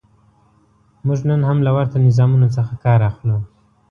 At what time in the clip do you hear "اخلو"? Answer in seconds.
3.09-3.37